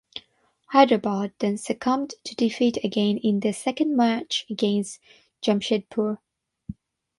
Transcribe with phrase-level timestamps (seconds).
[0.69, 4.99] Hyderabad then succumbed to defeat again in their second match against
[5.43, 6.17] Jamshedpur.